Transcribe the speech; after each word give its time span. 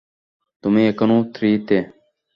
তুমি 0.63 0.81
এখনও 0.91 1.17
থ্রি 1.35 1.51
তে? 1.67 1.77